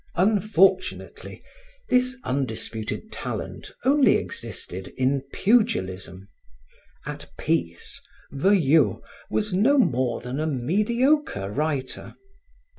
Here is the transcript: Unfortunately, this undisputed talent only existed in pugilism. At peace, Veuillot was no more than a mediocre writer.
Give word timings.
Unfortunately, 0.15 1.43
this 1.89 2.17
undisputed 2.23 3.11
talent 3.11 3.71
only 3.85 4.15
existed 4.17 4.87
in 4.97 5.21
pugilism. 5.31 6.27
At 7.05 7.29
peace, 7.37 8.01
Veuillot 8.31 9.03
was 9.29 9.53
no 9.53 9.77
more 9.77 10.19
than 10.19 10.39
a 10.39 10.47
mediocre 10.47 11.51
writer. 11.51 12.15